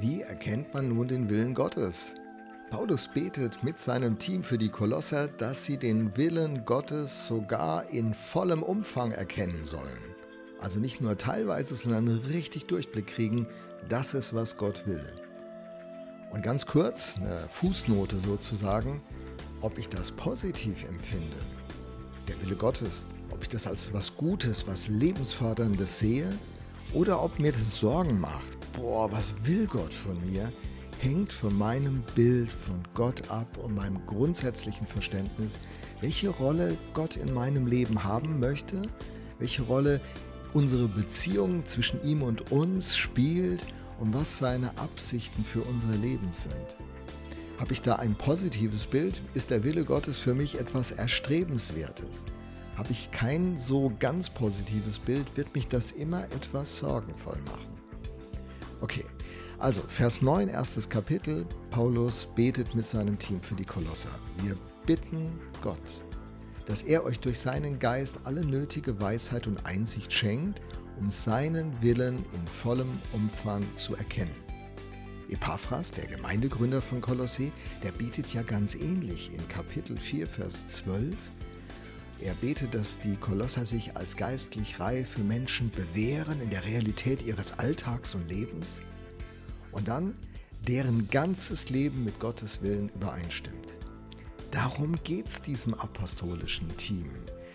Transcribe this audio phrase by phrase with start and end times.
[0.00, 2.16] Wie erkennt man nun den Willen Gottes?
[2.68, 8.12] Paulus betet mit seinem Team für die Kolosser, dass sie den Willen Gottes sogar in
[8.12, 9.98] vollem Umfang erkennen sollen.
[10.60, 13.46] Also nicht nur teilweise, sondern richtig Durchblick kriegen,
[13.88, 15.12] das ist, was Gott will.
[16.32, 19.00] Und ganz kurz, eine Fußnote sozusagen,
[19.60, 21.36] ob ich das positiv empfinde,
[22.26, 26.36] der Wille Gottes, ob ich das als was Gutes, was Lebensförderndes sehe
[26.94, 30.50] oder ob mir das Sorgen macht, boah, was will Gott von mir,
[30.98, 35.58] hängt von meinem Bild von Gott ab und meinem grundsätzlichen Verständnis,
[36.00, 38.82] welche Rolle Gott in meinem Leben haben möchte,
[39.38, 40.00] welche Rolle
[40.52, 43.66] unsere Beziehung zwischen ihm und uns spielt
[44.00, 46.76] und was seine Absichten für unser Leben sind.
[47.58, 52.24] Habe ich da ein positives Bild, ist der Wille Gottes für mich etwas Erstrebenswertes.
[52.76, 57.74] Habe ich kein so ganz positives Bild, wird mich das immer etwas sorgenvoll machen.
[58.80, 59.04] Okay,
[59.58, 61.46] also Vers 9, erstes Kapitel.
[61.70, 64.10] Paulus betet mit seinem Team für die Kolosser.
[64.42, 66.04] Wir bitten Gott,
[66.66, 70.60] dass er euch durch seinen Geist alle nötige Weisheit und Einsicht schenkt,
[70.98, 74.34] um seinen Willen in vollem Umfang zu erkennen.
[75.30, 81.16] Epaphras, der Gemeindegründer von Kolossee, der betet ja ganz ähnlich in Kapitel 4, Vers 12.
[82.20, 87.58] Er betet, dass die Kolosser sich als geistlich reife Menschen bewähren in der Realität ihres
[87.58, 88.80] Alltags und Lebens
[89.72, 90.14] und dann
[90.66, 93.74] deren ganzes Leben mit Gottes Willen übereinstimmt.
[94.50, 97.10] Darum geht es diesem apostolischen Team.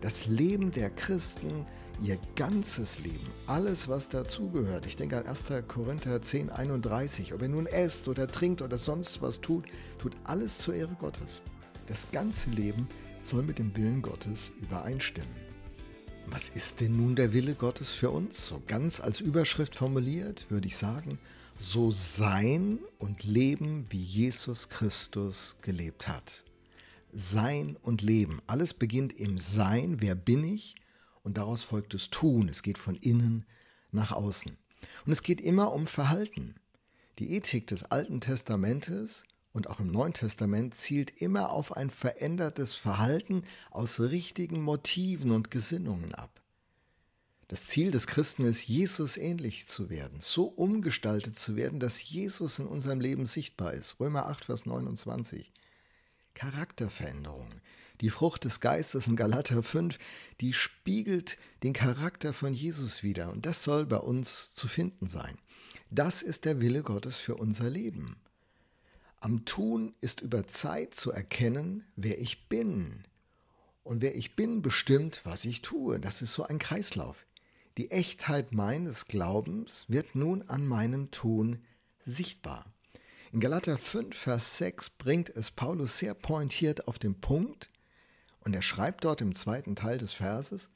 [0.00, 1.64] Das Leben der Christen,
[2.02, 4.86] ihr ganzes Leben, alles was dazugehört.
[4.86, 5.46] Ich denke an 1.
[5.68, 7.32] Korinther 10, 31.
[7.32, 9.66] Ob ihr nun esst oder trinkt oder sonst was tut,
[9.98, 11.42] tut alles zur Ehre Gottes.
[11.86, 12.88] Das ganze Leben
[13.22, 15.34] soll mit dem Willen Gottes übereinstimmen.
[16.26, 18.46] Was ist denn nun der Wille Gottes für uns?
[18.46, 21.18] So ganz als Überschrift formuliert, würde ich sagen,
[21.58, 26.44] so sein und leben, wie Jesus Christus gelebt hat.
[27.12, 28.40] Sein und Leben.
[28.46, 30.76] Alles beginnt im Sein, wer bin ich?
[31.22, 32.48] Und daraus folgt das Tun.
[32.48, 33.44] Es geht von innen
[33.90, 34.56] nach außen.
[35.04, 36.54] Und es geht immer um Verhalten.
[37.18, 42.74] Die Ethik des Alten Testamentes und auch im Neuen Testament zielt immer auf ein verändertes
[42.74, 46.40] Verhalten aus richtigen Motiven und Gesinnungen ab.
[47.48, 52.60] Das Ziel des Christen ist, Jesus ähnlich zu werden, so umgestaltet zu werden, dass Jesus
[52.60, 53.98] in unserem Leben sichtbar ist.
[53.98, 55.50] Römer 8, Vers 29.
[56.34, 57.50] Charakterveränderung.
[58.00, 59.98] Die Frucht des Geistes in Galater 5,
[60.40, 65.36] die spiegelt den Charakter von Jesus wider und das soll bei uns zu finden sein.
[65.90, 68.16] Das ist der Wille Gottes für unser Leben.
[69.22, 73.04] Am Tun ist über Zeit zu erkennen, wer ich bin.
[73.82, 76.00] Und wer ich bin, bestimmt, was ich tue.
[76.00, 77.26] Das ist so ein Kreislauf.
[77.76, 81.62] Die Echtheit meines Glaubens wird nun an meinem Tun
[81.98, 82.64] sichtbar.
[83.30, 87.70] In Galater 5, Vers 6 bringt es Paulus sehr pointiert auf den Punkt
[88.40, 90.70] und er schreibt dort im zweiten Teil des Verses,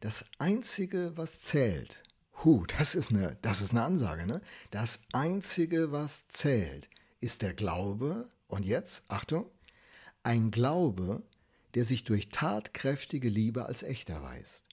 [0.00, 2.02] das Einzige, was zählt,
[2.42, 4.40] hu, das ist eine, das ist eine Ansage, ne?
[4.70, 6.88] Das Einzige, was zählt,
[7.20, 9.46] ist der Glaube, und jetzt, Achtung,
[10.22, 11.22] ein Glaube,
[11.74, 14.64] der sich durch tatkräftige Liebe als echt erweist.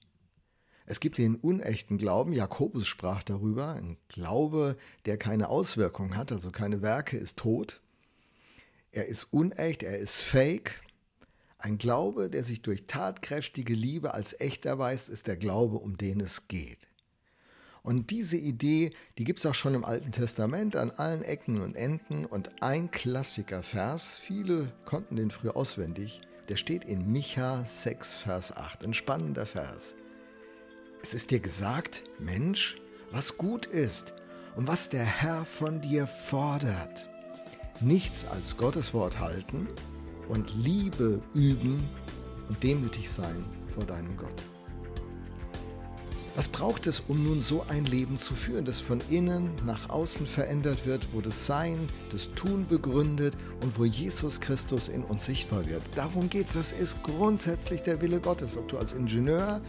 [0.86, 6.50] Es gibt den unechten Glauben, Jakobus sprach darüber, ein Glaube, der keine Auswirkung hat, also
[6.50, 7.82] keine Werke, ist tot.
[8.90, 10.80] Er ist unecht, er ist fake.
[11.58, 16.20] Ein Glaube, der sich durch tatkräftige Liebe als echt erweist, ist der Glaube, um den
[16.20, 16.87] es geht.
[17.88, 21.74] Und diese Idee, die gibt es auch schon im Alten Testament an allen Ecken und
[21.74, 22.26] Enden.
[22.26, 28.84] Und ein Klassikervers, viele konnten den früher auswendig, der steht in Micha 6, Vers 8.
[28.84, 29.94] Ein spannender Vers.
[31.02, 32.76] Es ist dir gesagt, Mensch,
[33.10, 34.12] was gut ist
[34.54, 37.08] und was der Herr von dir fordert.
[37.80, 39.66] Nichts als Gottes Wort halten
[40.28, 41.88] und Liebe üben
[42.50, 43.42] und demütig sein
[43.74, 44.57] vor deinem Gott.
[46.36, 50.26] Was braucht es, um nun so ein Leben zu führen, das von innen nach außen
[50.26, 55.66] verändert wird, wo das Sein, das Tun begründet und wo Jesus Christus in uns sichtbar
[55.66, 55.82] wird?
[55.96, 56.52] Darum geht es.
[56.54, 58.56] Das ist grundsätzlich der Wille Gottes.
[58.56, 59.60] Ob du als Ingenieur,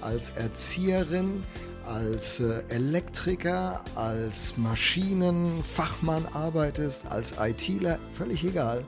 [0.00, 1.42] als Erzieherin,
[1.86, 8.84] als äh, Elektriker, als Maschinenfachmann arbeitest, als ITler, völlig egal.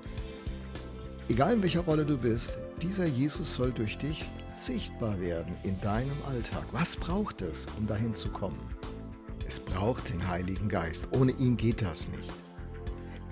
[1.28, 6.16] Egal in welcher Rolle du bist, dieser Jesus soll durch dich sichtbar werden in deinem
[6.28, 6.64] Alltag.
[6.72, 8.58] Was braucht es, um dahin zu kommen?
[9.46, 11.08] Es braucht den Heiligen Geist.
[11.12, 12.32] Ohne ihn geht das nicht.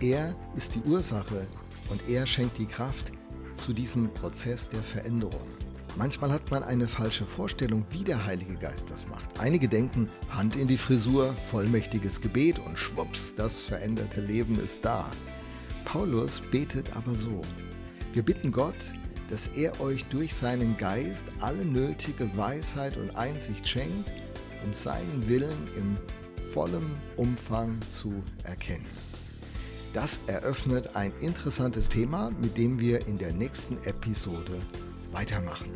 [0.01, 1.47] Er ist die Ursache
[1.91, 3.13] und er schenkt die Kraft
[3.57, 5.47] zu diesem Prozess der Veränderung.
[5.97, 9.39] Manchmal hat man eine falsche Vorstellung, wie der Heilige Geist das macht.
[9.39, 15.09] Einige denken, Hand in die Frisur, vollmächtiges Gebet und schwupps, das veränderte Leben ist da.
[15.85, 17.41] Paulus betet aber so.
[18.13, 18.75] Wir bitten Gott,
[19.29, 24.13] dass er euch durch seinen Geist alle nötige Weisheit und Einsicht schenkt,
[24.65, 25.97] um seinen Willen im
[26.53, 28.87] vollen Umfang zu erkennen.
[29.93, 34.61] Das eröffnet ein interessantes Thema, mit dem wir in der nächsten Episode
[35.13, 35.71] weitermachen.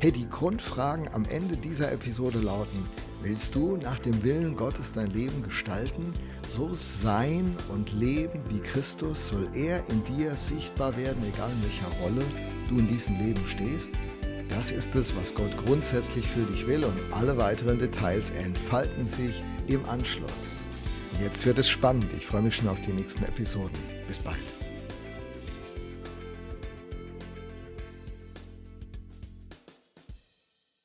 [0.00, 2.86] Hey, die Grundfragen am Ende dieser Episode lauten,
[3.22, 6.12] willst du nach dem Willen Gottes dein Leben gestalten?
[6.46, 9.28] So sein und leben wie Christus?
[9.28, 12.24] Soll er in dir sichtbar werden, egal in welcher Rolle
[12.68, 13.92] du in diesem Leben stehst?
[14.48, 19.42] Das ist es, was Gott grundsätzlich für dich will und alle weiteren Details entfalten sich
[19.66, 20.64] im Anschluss.
[21.22, 22.06] Jetzt wird es spannend.
[22.16, 23.78] Ich freue mich schon auf die nächsten Episoden.
[24.06, 24.65] Bis bald.